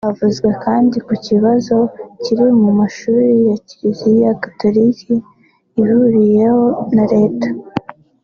[0.07, 1.75] Havuzwe kandi ku kibazo
[2.23, 5.13] kiri mu mashuri ya Kiliziya Gatolika
[5.79, 6.63] ihuriyeho
[6.95, 7.47] na Leta